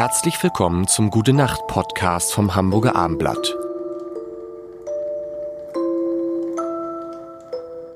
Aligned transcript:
Herzlich 0.00 0.42
willkommen 0.42 0.88
zum 0.88 1.10
Gute 1.10 1.34
Nacht 1.34 1.66
Podcast 1.66 2.32
vom 2.32 2.54
Hamburger 2.54 2.96
Armblatt. 2.96 3.54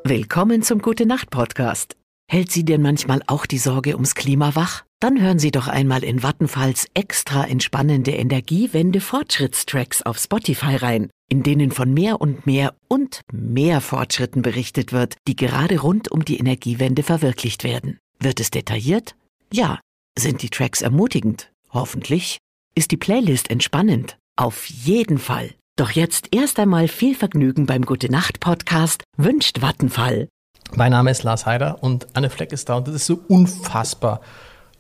Willkommen 0.05 0.63
zum 0.63 0.83
Gute 0.83 1.07
Nacht 1.07 1.31
Podcast. 1.31 1.97
Hält 2.31 2.53
Sie 2.53 2.63
denn 2.63 2.83
manchmal 2.83 3.23
auch 3.27 3.47
die 3.47 3.57
Sorge 3.57 3.95
ums 3.95 4.15
Klima 4.15 4.55
wach? 4.55 4.85
Dann 5.01 5.19
hören 5.19 5.39
Sie 5.39 5.51
doch 5.51 5.67
einmal 5.67 6.05
in 6.05 6.23
Vattenfalls 6.23 6.89
extra 6.93 7.47
entspannende 7.47 8.11
Energiewende 8.11 9.01
Fortschrittstracks 9.01 10.03
auf 10.03 10.19
Spotify 10.19 10.77
rein, 10.77 11.09
in 11.31 11.43
denen 11.43 11.71
von 11.71 11.95
mehr 11.95 12.21
und 12.21 12.45
mehr 12.45 12.75
und 12.87 13.23
mehr 13.33 13.81
Fortschritten 13.81 14.43
berichtet 14.43 14.93
wird, 14.93 15.17
die 15.27 15.37
gerade 15.37 15.81
rund 15.81 16.13
um 16.13 16.23
die 16.23 16.37
Energiewende 16.37 17.03
verwirklicht 17.03 17.65
werden. 17.65 17.97
Wird 18.21 18.41
es 18.41 18.51
detailliert? 18.51 19.17
Ja. 19.51 19.81
Sind 20.19 20.43
die 20.43 20.51
Tracks 20.51 20.83
ermutigend? 20.83 21.51
Hoffentlich. 21.75 22.39
Ist 22.77 22.93
die 22.93 22.97
Playlist 22.97 23.51
entspannend? 23.51 24.17
Auf 24.37 24.67
jeden 24.67 25.19
Fall. 25.19 25.51
Doch 25.77 25.91
jetzt 25.91 26.29
erst 26.33 26.61
einmal 26.61 26.87
viel 26.87 27.17
Vergnügen 27.17 27.67
beim 27.67 27.83
Gute 27.83 28.13
Nacht 28.13 28.39
Podcast 28.39 29.03
wünscht 29.17 29.61
Vattenfall. 29.61 30.29
Mein 30.77 30.93
Name 30.93 31.11
ist 31.11 31.25
Lars 31.25 31.47
Heider 31.47 31.83
und 31.83 32.07
Anne 32.15 32.31
Fleck 32.31 32.53
ist 32.53 32.69
da 32.69 32.77
und 32.77 32.87
das 32.87 32.95
ist 32.95 33.07
so 33.07 33.19
unfassbar, 33.27 34.21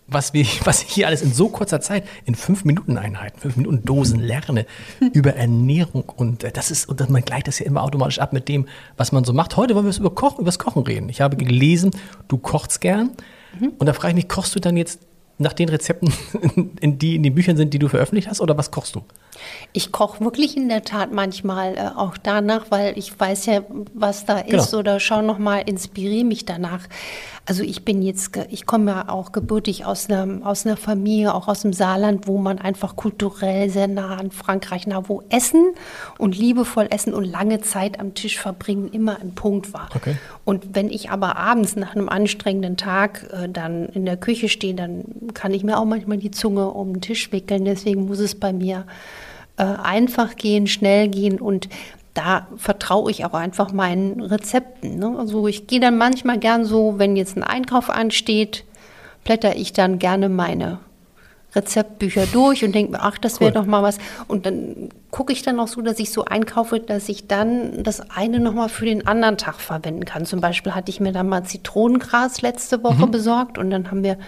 was, 0.07 0.34
wir, 0.34 0.47
was 0.65 0.84
ich 0.84 0.91
hier 0.91 1.09
alles 1.09 1.23
in 1.23 1.34
so 1.34 1.48
kurzer 1.48 1.80
Zeit, 1.80 2.07
in 2.27 2.37
fünf 2.37 2.65
Minuten 2.65 2.97
Einheiten, 2.97 3.41
fünf 3.41 3.56
Minuten 3.56 3.84
Dosen 3.84 4.20
lerne 4.20 4.65
über 5.12 5.34
Ernährung 5.34 6.05
und 6.05 6.45
äh, 6.45 6.53
das 6.53 6.70
ist, 6.70 6.89
und 6.89 7.11
man 7.11 7.25
gleicht 7.25 7.48
das 7.48 7.59
ja 7.59 7.67
immer 7.67 7.83
automatisch 7.83 8.20
ab 8.20 8.33
mit 8.33 8.48
dem, 8.48 8.69
was 8.97 9.11
man 9.11 9.25
so 9.25 9.33
macht. 9.33 9.56
Heute 9.56 9.75
wollen 9.75 9.84
wir 9.84 9.98
über 9.98 10.15
Kochen, 10.15 10.42
über 10.42 10.47
das 10.47 10.61
Kochen 10.61 10.84
reden. 10.84 11.09
Ich 11.09 11.20
habe 11.20 11.37
gelesen, 11.37 11.91
du 12.29 12.39
kochst 12.39 12.81
gern 12.81 13.11
mhm. 13.59 13.73
und 13.79 13.87
da 13.87 13.95
frage 13.95 14.11
ich 14.11 14.15
mich, 14.15 14.29
kochst 14.29 14.55
du 14.55 14.61
dann 14.61 14.77
jetzt 14.77 15.01
nach 15.38 15.52
den 15.52 15.69
Rezepten, 15.69 16.12
in 16.80 16.98
die 16.98 17.16
in 17.16 17.23
den 17.23 17.34
Büchern 17.34 17.56
sind, 17.56 17.75
die 17.75 17.79
du 17.79 17.88
veröffentlicht 17.88 18.28
hast, 18.28 18.41
oder 18.41 18.56
was 18.56 18.70
kochst 18.70 18.95
du? 18.95 19.03
Ich 19.72 19.92
koche 19.92 20.24
wirklich 20.24 20.56
in 20.56 20.68
der 20.68 20.82
Tat 20.82 21.12
manchmal 21.12 21.77
äh, 21.77 21.90
auch 21.96 22.16
danach, 22.16 22.66
weil 22.70 22.96
ich 22.98 23.18
weiß 23.18 23.46
ja, 23.46 23.62
was 23.92 24.24
da 24.24 24.38
ist 24.38 24.70
genau. 24.70 24.80
oder 24.80 25.00
schau 25.00 25.22
noch 25.22 25.38
mal, 25.38 25.58
inspiriere 25.58 26.24
mich 26.24 26.44
danach. 26.44 26.80
Also 27.46 27.62
ich 27.62 27.84
bin 27.84 28.00
jetzt, 28.00 28.38
ich 28.48 28.64
komme 28.64 28.90
ja 28.90 29.08
auch 29.10 29.32
gebürtig 29.32 29.84
aus 29.84 30.08
einer, 30.08 30.46
aus 30.46 30.64
einer 30.64 30.78
Familie, 30.78 31.34
auch 31.34 31.46
aus 31.46 31.60
dem 31.60 31.74
Saarland, 31.74 32.27
wo 32.27 32.38
man 32.38 32.58
einfach 32.58 32.96
kulturell 32.96 33.68
sehr 33.68 33.86
nah 33.86 34.16
an 34.16 34.30
Frankreich, 34.30 34.86
nah 34.86 35.08
wo 35.08 35.22
Essen 35.28 35.74
und 36.16 36.38
liebevoll 36.38 36.86
Essen 36.88 37.12
und 37.12 37.24
lange 37.24 37.60
Zeit 37.60 38.00
am 38.00 38.14
Tisch 38.14 38.38
verbringen 38.38 38.88
immer 38.92 39.20
ein 39.20 39.34
Punkt 39.34 39.74
war. 39.74 39.90
Okay. 39.94 40.16
Und 40.44 40.74
wenn 40.74 40.88
ich 40.88 41.10
aber 41.10 41.36
abends 41.36 41.77
nach 41.77 41.94
einem 41.94 42.08
anstrengenden 42.08 42.78
Tag 42.78 43.28
äh, 43.30 43.48
dann 43.48 43.86
in 43.90 44.06
der 44.06 44.16
Küche 44.16 44.48
stehe, 44.48 44.74
dann 44.74 45.05
kann 45.34 45.52
ich 45.52 45.64
mir 45.64 45.78
auch 45.78 45.84
manchmal 45.84 46.18
die 46.18 46.30
Zunge 46.30 46.70
um 46.70 46.94
den 46.94 47.00
Tisch 47.02 47.30
wickeln. 47.30 47.66
Deswegen 47.66 48.06
muss 48.06 48.20
es 48.20 48.34
bei 48.34 48.55
mir 48.55 48.86
äh, 49.56 49.64
einfach 49.64 50.36
gehen, 50.36 50.66
schnell 50.66 51.08
gehen 51.08 51.41
und 51.41 51.69
da 52.14 52.47
vertraue 52.56 53.10
ich 53.10 53.24
auch 53.24 53.34
einfach 53.34 53.72
meinen 53.72 54.20
Rezepten. 54.20 54.98
Ne? 54.98 55.16
Also 55.19 55.48
ich 55.48 55.66
gehe 55.66 55.80
dann 55.80 55.98
manchmal 55.98 56.38
gern 56.38 56.64
so, 56.64 56.98
wenn 56.98 57.16
jetzt 57.16 57.36
ein 57.36 57.42
Einkauf 57.42 57.91
ansteht, 57.91 58.64
blätter 59.24 59.56
ich 59.56 59.72
dann 59.72 59.98
gerne 59.98 60.28
meine 60.28 60.78
Rezeptbücher 61.55 62.27
durch 62.27 62.64
und 62.64 62.74
denke 62.74 62.92
mir, 62.92 63.02
ach, 63.02 63.19
das 63.19 63.41
wäre 63.41 63.50
cool. 63.50 63.55
doch 63.55 63.66
mal 63.66 63.83
was. 63.83 63.98
Und 64.28 64.47
dann 64.47 64.91
gucke 65.10 65.33
ich 65.33 65.42
dann 65.42 65.61
auch 65.61 65.69
so, 65.69 65.80
dass 65.80 65.98
ich 65.98 66.11
so 66.11 66.24
einkaufe, 66.24 66.80
dass 66.80 67.08
ich 67.08 67.27
dann 67.28 67.83
das 67.83 68.11
eine 68.11 68.41
nochmal 68.41 68.69
für 68.69 68.84
den 68.84 69.06
anderen 69.06 69.38
Tag 69.38 69.61
verwenden 69.61 70.05
kann. 70.05 70.27
Zum 70.27 70.41
Beispiel 70.41 70.74
hatte 70.74 70.91
ich 70.91 71.00
mir 71.00 71.12
da 71.12 71.22
mal 71.22 71.44
Zitronengras 71.44 72.42
letzte 72.42 72.83
Woche 72.83 73.06
mhm. 73.06 73.11
besorgt 73.11 73.58
und 73.58 73.70
dann 73.70 73.91
haben 73.91 74.02
wir 74.02 74.19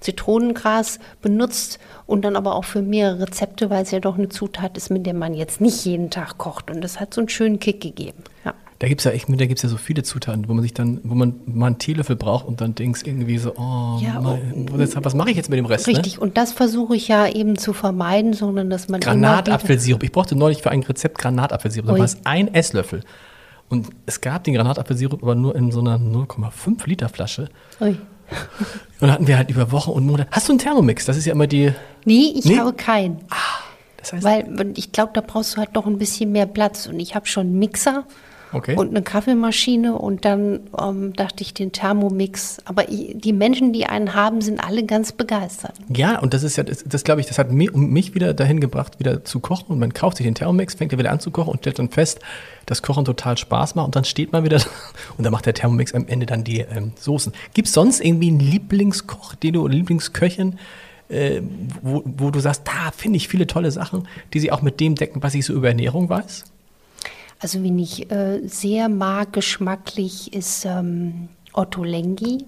Zitronengras 0.00 1.00
benutzt 1.22 1.78
und 2.06 2.24
dann 2.24 2.36
aber 2.36 2.54
auch 2.54 2.64
für 2.64 2.82
mehrere 2.82 3.22
Rezepte, 3.22 3.70
weil 3.70 3.82
es 3.82 3.90
ja 3.90 4.00
doch 4.00 4.16
eine 4.16 4.28
Zutat 4.28 4.76
ist, 4.76 4.90
mit 4.90 5.06
der 5.06 5.14
man 5.14 5.34
jetzt 5.34 5.60
nicht 5.60 5.84
jeden 5.84 6.10
Tag 6.10 6.38
kocht. 6.38 6.70
Und 6.70 6.80
das 6.82 7.00
hat 7.00 7.12
so 7.12 7.20
einen 7.20 7.28
schönen 7.28 7.58
Kick 7.58 7.80
gegeben. 7.80 8.22
Ja. 8.44 8.54
Da 8.78 8.88
gibt 8.88 9.00
es 9.00 9.04
ja 9.04 9.10
echt, 9.12 9.26
da 9.28 9.46
gibt's 9.46 9.62
ja 9.62 9.70
so 9.70 9.78
viele 9.78 10.02
Zutaten, 10.02 10.48
wo 10.48 10.54
man 10.54 10.62
sich 10.62 10.74
dann, 10.74 11.00
wo 11.02 11.14
man 11.14 11.34
mal 11.46 11.66
einen 11.66 11.78
Teelöffel 11.78 12.14
braucht 12.14 12.46
und 12.46 12.60
dann 12.60 12.74
denkst 12.74 13.02
irgendwie 13.04 13.38
so, 13.38 13.54
oh, 13.56 13.98
ja, 14.02 14.20
mein, 14.20 14.68
oh, 14.70 14.78
was 14.78 15.14
mache 15.14 15.30
ich 15.30 15.36
jetzt 15.36 15.48
mit 15.48 15.58
dem 15.58 15.64
Rest? 15.64 15.86
Ne? 15.86 15.94
Richtig, 15.94 16.16
ne? 16.16 16.20
und 16.20 16.36
das 16.36 16.52
versuche 16.52 16.94
ich 16.94 17.08
ja 17.08 17.26
eben 17.26 17.56
zu 17.56 17.72
vermeiden, 17.72 18.34
sondern 18.34 18.68
dass 18.68 18.88
man. 18.88 19.00
Granatapfelsirup. 19.00 20.02
Ich 20.02 20.12
brauchte 20.12 20.36
neulich 20.36 20.62
für 20.62 20.70
ein 20.70 20.82
Rezept 20.82 21.18
Granatapfelsirup. 21.18 21.86
Da 21.86 21.98
war 21.98 22.04
es 22.04 22.18
ein 22.24 22.52
Esslöffel. 22.52 23.02
Und 23.68 23.88
es 24.04 24.20
gab 24.20 24.44
den 24.44 24.54
Granatapfelsirup 24.54 25.22
aber 25.22 25.34
nur 25.34 25.56
in 25.56 25.72
so 25.72 25.80
einer 25.80 25.96
0,5 25.96 26.86
Liter 26.86 27.08
Flasche. 27.08 27.48
Ui. 27.80 27.96
Und 29.00 29.10
hatten 29.10 29.26
wir 29.26 29.36
halt 29.36 29.50
über 29.50 29.70
Wochen 29.72 29.90
und 29.90 30.06
Monate. 30.06 30.28
Hast 30.32 30.48
du 30.48 30.52
einen 30.52 30.58
Thermomix? 30.58 31.04
Das 31.04 31.16
ist 31.16 31.26
ja 31.26 31.32
immer 31.32 31.46
die. 31.46 31.72
Nee, 32.04 32.32
ich 32.34 32.44
nee? 32.44 32.58
habe 32.58 32.72
keinen. 32.72 33.18
Ah, 33.28 33.62
das 33.98 34.14
heißt, 34.14 34.24
Weil 34.24 34.72
ich 34.74 34.90
glaube, 34.90 35.12
da 35.14 35.20
brauchst 35.20 35.54
du 35.54 35.58
halt 35.58 35.74
noch 35.74 35.86
ein 35.86 35.98
bisschen 35.98 36.32
mehr 36.32 36.46
Platz. 36.46 36.86
Und 36.86 36.98
ich 36.98 37.14
habe 37.14 37.26
schon 37.26 37.46
einen 37.46 37.58
Mixer 37.58 38.04
okay. 38.52 38.76
und 38.76 38.90
eine 38.90 39.02
Kaffeemaschine 39.02 39.96
und 39.96 40.24
dann 40.24 40.60
ähm, 40.80 41.12
dachte 41.14 41.42
ich 41.42 41.54
den 41.54 41.72
Thermomix. 41.72 42.58
Aber 42.64 42.84
die 42.84 43.32
Menschen, 43.32 43.72
die 43.72 43.86
einen 43.86 44.14
haben, 44.14 44.40
sind 44.40 44.60
alle 44.60 44.84
ganz 44.84 45.12
begeistert. 45.12 45.74
Ja, 45.88 46.18
und 46.18 46.34
das 46.34 46.42
ist 46.42 46.56
ja, 46.56 46.62
das, 46.62 46.84
das 46.84 47.04
glaube 47.04 47.20
ich, 47.20 47.26
das 47.26 47.38
hat 47.38 47.50
mich, 47.50 47.72
mich 47.72 48.14
wieder 48.14 48.34
dahin 48.34 48.60
gebracht, 48.60 48.98
wieder 48.98 49.24
zu 49.24 49.40
kochen. 49.40 49.72
Und 49.72 49.78
man 49.78 49.92
kauft 49.92 50.16
sich 50.16 50.26
den 50.26 50.34
Thermomix, 50.34 50.74
fängt 50.74 50.92
ja 50.92 50.98
wieder 50.98 51.10
an 51.10 51.20
zu 51.20 51.30
kochen 51.30 51.50
und 51.50 51.58
stellt 51.58 51.78
dann 51.78 51.90
fest, 51.90 52.20
dass 52.66 52.82
Kochen 52.82 53.04
total 53.04 53.36
Spaß 53.38 53.74
macht. 53.74 53.86
Und 53.86 53.96
dann 53.96 54.04
steht 54.04 54.32
man 54.32 54.44
wieder 54.44 54.56
und 55.18 55.24
dann 55.24 55.32
macht 55.32 55.46
der 55.46 55.54
Thermomix 55.54 55.94
am 55.94 56.06
Ende 56.06 56.26
dann 56.26 56.44
die 56.44 56.60
ähm, 56.60 56.92
Soßen. 56.98 57.32
Gibt 57.54 57.68
es 57.68 57.74
sonst 57.74 58.00
irgendwie 58.00 58.28
einen 58.28 58.40
Lieblingskoch, 58.40 59.34
den 59.34 59.54
du, 59.54 59.66
Lieblingsköchin, 59.66 60.58
äh, 61.08 61.40
wo, 61.82 62.02
wo 62.04 62.30
du 62.30 62.40
sagst, 62.40 62.62
da 62.64 62.90
finde 62.96 63.16
ich 63.16 63.28
viele 63.28 63.46
tolle 63.46 63.70
Sachen, 63.70 64.08
die 64.32 64.40
sie 64.40 64.50
auch 64.50 64.62
mit 64.62 64.80
dem 64.80 64.94
decken, 64.94 65.22
was 65.22 65.34
ich 65.34 65.46
so 65.46 65.52
über 65.52 65.68
Ernährung 65.68 66.08
weiß? 66.08 66.44
Also, 67.38 67.62
wen 67.62 67.78
ich 67.78 68.10
äh, 68.10 68.40
sehr 68.46 68.88
mag, 68.88 69.32
geschmacklich, 69.32 70.32
ist 70.32 70.64
ähm, 70.64 71.28
Otto 71.52 71.84
Lengi. 71.84 72.46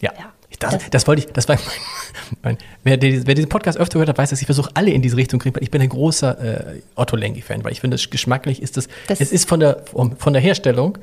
Ja. 0.00 0.12
ja. 0.18 0.32
Das, 0.60 0.72
das, 0.72 0.90
das, 0.90 1.06
wollte 1.06 1.22
ich, 1.22 1.32
das 1.32 1.46
war 1.48 1.56
mein, 1.56 2.56
mein 2.56 2.58
wer, 2.82 3.26
wer, 3.26 3.34
diesen 3.34 3.48
Podcast 3.48 3.78
öfter 3.78 3.94
gehört 3.94 4.08
hat, 4.08 4.18
weiß, 4.18 4.30
dass 4.30 4.40
ich 4.40 4.46
versuche, 4.46 4.70
alle 4.74 4.90
in 4.90 5.02
diese 5.02 5.16
Richtung 5.16 5.38
zu 5.38 5.44
kriegen, 5.44 5.54
weil 5.54 5.62
ich 5.62 5.70
bin 5.70 5.80
ein 5.82 5.88
großer 5.88 6.74
äh, 6.74 6.82
Otto 6.96 7.16
Lengi-Fan, 7.16 7.62
weil 7.64 7.72
ich 7.72 7.80
finde, 7.80 7.96
geschmacklich 7.96 8.60
ist 8.62 8.76
das, 8.76 8.88
das, 9.06 9.20
es 9.20 9.30
ist 9.30 9.48
von 9.48 9.60
der, 9.60 9.84
von 9.84 10.32
der 10.32 10.40
Herstellung, 10.42 10.98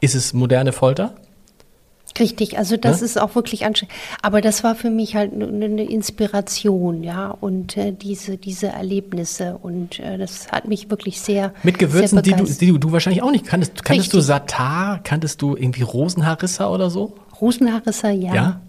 ist 0.00 0.14
es 0.14 0.32
moderne 0.32 0.72
Folter, 0.72 1.16
Richtig, 2.18 2.58
also 2.58 2.76
das 2.76 3.00
ja? 3.00 3.06
ist 3.06 3.20
auch 3.20 3.34
wirklich 3.34 3.64
anstrengend. 3.64 3.94
Aber 4.22 4.40
das 4.40 4.62
war 4.62 4.76
für 4.76 4.90
mich 4.90 5.16
halt 5.16 5.32
eine 5.32 5.84
Inspiration, 5.84 7.02
ja, 7.02 7.28
und 7.28 7.76
äh, 7.76 7.92
diese, 7.92 8.36
diese 8.36 8.68
Erlebnisse. 8.68 9.58
Und 9.60 9.98
äh, 9.98 10.16
das 10.16 10.52
hat 10.52 10.68
mich 10.68 10.90
wirklich 10.90 11.20
sehr. 11.20 11.52
Mit 11.64 11.78
Gewürzen, 11.78 12.22
sehr 12.22 12.36
die, 12.36 12.44
du, 12.44 12.44
die 12.44 12.78
du 12.78 12.92
wahrscheinlich 12.92 13.22
auch 13.22 13.32
nicht 13.32 13.46
kanntest. 13.46 13.84
Kanntest 13.84 14.08
Richtig. 14.08 14.12
du 14.12 14.20
Satar? 14.20 15.00
Kanntest 15.02 15.42
du 15.42 15.56
irgendwie 15.56 15.82
Rosenharissa 15.82 16.68
oder 16.70 16.88
so? 16.88 17.14
Rosenharissa, 17.40 18.10
ja. 18.10 18.34
ja? 18.34 18.60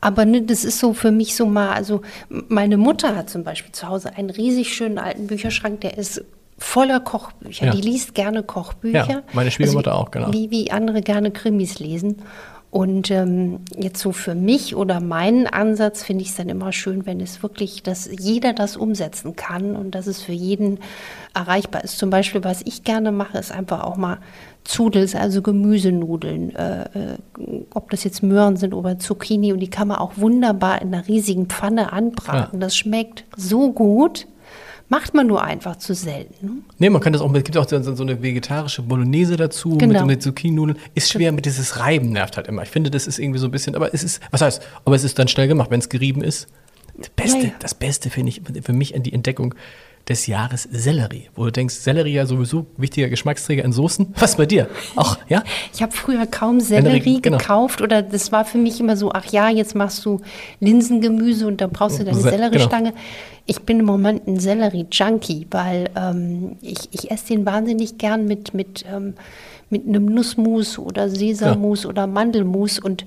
Aber 0.00 0.24
ne, 0.24 0.42
das 0.42 0.64
ist 0.64 0.78
so 0.78 0.92
für 0.92 1.10
mich 1.10 1.34
so 1.34 1.46
mal, 1.46 1.72
also 1.72 2.02
meine 2.28 2.76
Mutter 2.76 3.16
hat 3.16 3.30
zum 3.30 3.44
Beispiel 3.44 3.72
zu 3.72 3.88
Hause 3.88 4.16
einen 4.16 4.30
riesig 4.30 4.74
schönen 4.74 4.98
alten 4.98 5.26
Bücherschrank, 5.26 5.80
der 5.80 5.96
ist 5.96 6.22
voller 6.58 7.00
Kochbücher. 7.00 7.66
Ja. 7.66 7.72
Die 7.72 7.80
liest 7.80 8.14
gerne 8.14 8.42
Kochbücher. 8.42 9.08
Ja, 9.08 9.22
meine 9.32 9.50
Schwiegermutter 9.50 9.92
also, 9.92 10.04
auch, 10.04 10.10
genau. 10.10 10.32
Wie, 10.32 10.50
wie 10.50 10.70
andere 10.70 11.00
gerne 11.00 11.30
Krimis 11.30 11.78
lesen. 11.78 12.22
Und 12.70 13.10
ähm, 13.10 13.60
jetzt 13.76 14.00
so 14.00 14.12
für 14.12 14.36
mich 14.36 14.76
oder 14.76 15.00
meinen 15.00 15.48
Ansatz 15.48 16.04
finde 16.04 16.22
ich 16.22 16.30
es 16.30 16.36
dann 16.36 16.48
immer 16.48 16.70
schön, 16.70 17.04
wenn 17.04 17.20
es 17.20 17.42
wirklich, 17.42 17.82
dass 17.82 18.08
jeder 18.16 18.52
das 18.52 18.76
umsetzen 18.76 19.34
kann 19.34 19.74
und 19.74 19.96
dass 19.96 20.06
es 20.06 20.22
für 20.22 20.32
jeden 20.32 20.78
erreichbar 21.34 21.82
ist. 21.82 21.98
Zum 21.98 22.10
Beispiel, 22.10 22.44
was 22.44 22.62
ich 22.62 22.84
gerne 22.84 23.10
mache, 23.10 23.38
ist 23.38 23.50
einfach 23.50 23.82
auch 23.82 23.96
mal 23.96 24.18
Zudels, 24.62 25.16
also 25.16 25.42
Gemüsenudeln, 25.42 26.54
äh, 26.54 26.82
äh, 26.82 27.18
ob 27.74 27.90
das 27.90 28.04
jetzt 28.04 28.22
Möhren 28.22 28.56
sind 28.56 28.72
oder 28.72 29.00
Zucchini 29.00 29.52
und 29.52 29.58
die 29.58 29.70
kann 29.70 29.88
man 29.88 29.98
auch 29.98 30.12
wunderbar 30.16 30.80
in 30.80 30.94
einer 30.94 31.08
riesigen 31.08 31.46
Pfanne 31.46 31.92
anbraten. 31.92 32.60
Ja. 32.60 32.66
Das 32.66 32.76
schmeckt 32.76 33.24
so 33.36 33.72
gut. 33.72 34.28
Macht 34.90 35.14
man 35.14 35.28
nur 35.28 35.42
einfach 35.44 35.76
zu 35.76 35.94
selten. 35.94 36.46
Ne? 36.46 36.52
Nee, 36.78 36.90
man 36.90 37.00
kann 37.00 37.12
das 37.12 37.22
auch, 37.22 37.32
es 37.32 37.44
gibt 37.44 37.56
auch 37.56 37.68
so, 37.68 37.94
so 37.94 38.02
eine 38.02 38.20
vegetarische 38.22 38.82
Bolognese 38.82 39.36
dazu 39.36 39.78
genau. 39.78 40.00
mit, 40.00 40.06
mit 40.06 40.22
Zucchini-Nudeln. 40.22 40.76
Ist 40.96 41.12
schwer, 41.12 41.30
mit 41.30 41.46
dieses 41.46 41.78
Reiben 41.78 42.10
nervt 42.10 42.36
halt 42.36 42.48
immer. 42.48 42.64
Ich 42.64 42.70
finde, 42.70 42.90
das 42.90 43.06
ist 43.06 43.20
irgendwie 43.20 43.38
so 43.38 43.46
ein 43.46 43.52
bisschen, 43.52 43.76
aber 43.76 43.94
es 43.94 44.02
ist, 44.02 44.20
was 44.32 44.40
heißt, 44.40 44.60
aber 44.84 44.96
es 44.96 45.04
ist 45.04 45.16
dann 45.16 45.28
schnell 45.28 45.46
gemacht, 45.46 45.70
wenn 45.70 45.78
es 45.78 45.88
gerieben 45.88 46.24
ist. 46.24 46.48
Das 46.98 47.08
Beste, 47.08 47.38
ja, 47.38 47.44
ja. 47.44 47.52
das 47.60 47.74
Beste 47.74 48.10
finde 48.10 48.30
ich 48.30 48.42
für 48.64 48.72
mich 48.72 48.92
die 48.96 49.12
Entdeckung 49.12 49.54
des 50.10 50.26
Jahres 50.26 50.64
Sellerie, 50.64 51.28
wo 51.36 51.44
du 51.44 51.52
denkst, 51.52 51.76
Sellerie 51.76 52.14
ja 52.14 52.26
sowieso 52.26 52.66
wichtiger 52.76 53.08
Geschmacksträger 53.08 53.64
in 53.64 53.72
Soßen. 53.72 54.12
Was 54.18 54.36
bei 54.36 54.44
dir? 54.44 54.68
Auch, 54.96 55.16
ja? 55.28 55.44
Ich 55.72 55.82
habe 55.82 55.92
früher 55.92 56.26
kaum 56.26 56.58
Sellerie 56.58 57.20
genau. 57.22 57.38
gekauft 57.38 57.80
oder 57.80 58.02
das 58.02 58.32
war 58.32 58.44
für 58.44 58.58
mich 58.58 58.80
immer 58.80 58.96
so, 58.96 59.12
ach 59.12 59.26
ja, 59.26 59.48
jetzt 59.48 59.76
machst 59.76 60.04
du 60.04 60.20
Linsengemüse 60.58 61.46
und 61.46 61.60
dann 61.60 61.70
brauchst 61.70 62.00
du 62.00 62.04
deine 62.04 62.18
Selleriestange. 62.18 62.90
Genau. 62.90 63.02
Ich 63.46 63.60
bin 63.60 63.80
im 63.80 63.86
Moment 63.86 64.26
ein 64.26 64.40
Sellerie-Junkie, 64.40 65.46
weil 65.50 65.88
ähm, 65.96 66.56
ich, 66.60 66.88
ich 66.90 67.10
esse 67.10 67.28
den 67.28 67.46
wahnsinnig 67.46 67.96
gern 67.96 68.26
mit, 68.26 68.52
mit, 68.52 68.84
ähm, 68.92 69.14
mit 69.70 69.86
einem 69.86 70.06
Nussmus 70.06 70.76
oder 70.76 71.08
Sesammus 71.08 71.84
ja. 71.84 71.88
oder 71.88 72.08
Mandelmus 72.08 72.80
und 72.80 73.06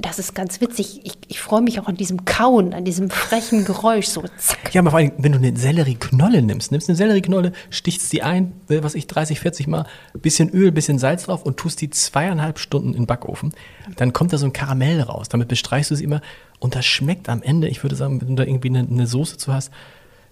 das 0.00 0.18
ist 0.18 0.34
ganz 0.34 0.60
witzig. 0.60 1.00
Ich, 1.04 1.12
ich 1.28 1.40
freue 1.40 1.60
mich 1.62 1.80
auch 1.80 1.86
an 1.86 1.96
diesem 1.96 2.24
Kauen, 2.24 2.72
an 2.74 2.84
diesem 2.84 3.10
frechen 3.10 3.64
Geräusch, 3.64 4.06
so 4.06 4.22
zack. 4.38 4.72
Ja, 4.74 4.80
aber 4.80 4.90
vor 4.90 4.98
allem, 4.98 5.12
wenn 5.18 5.32
du 5.32 5.38
eine 5.38 5.56
Sellerieknolle 5.56 6.42
nimmst, 6.42 6.70
nimmst 6.72 6.88
eine 6.88 6.96
Sellerieknolle, 6.96 7.52
stichst 7.70 8.12
die 8.12 8.22
ein, 8.22 8.52
was 8.68 8.94
ich, 8.94 9.06
30, 9.06 9.40
40 9.40 9.66
Mal, 9.66 9.86
bisschen 10.14 10.50
Öl, 10.50 10.72
bisschen 10.72 10.98
Salz 10.98 11.24
drauf 11.24 11.42
und 11.44 11.56
tust 11.56 11.80
die 11.80 11.90
zweieinhalb 11.90 12.58
Stunden 12.58 12.88
in 12.88 13.02
den 13.02 13.06
Backofen, 13.06 13.52
dann 13.96 14.12
kommt 14.12 14.32
da 14.32 14.38
so 14.38 14.46
ein 14.46 14.52
Karamell 14.52 15.00
raus. 15.00 15.28
Damit 15.28 15.48
bestreichst 15.48 15.90
du 15.90 15.94
sie 15.94 16.04
immer 16.04 16.20
und 16.58 16.74
das 16.74 16.84
schmeckt 16.86 17.28
am 17.28 17.42
Ende, 17.42 17.68
ich 17.68 17.82
würde 17.82 17.96
sagen, 17.96 18.20
wenn 18.20 18.28
du 18.28 18.34
da 18.36 18.44
irgendwie 18.44 18.68
eine, 18.68 18.80
eine 18.80 19.06
Soße 19.06 19.36
zu 19.38 19.52
hast, 19.52 19.70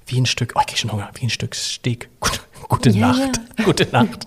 wie 0.07 0.19
ein 0.21 0.27
Stück, 0.27 0.53
oh, 0.57 0.61
ich 0.61 0.67
krieg 0.67 0.79
schon 0.79 0.93
Hunger, 0.93 1.11
wie 1.15 1.27
ein 1.27 1.31
Stück 1.31 1.55
Steak. 1.55 2.09
Gute, 2.69 2.91
Ja, 2.91 3.09
Nacht. 3.13 3.41
ja. 3.59 3.65
Gute 3.65 3.87
Nacht. 3.93 4.27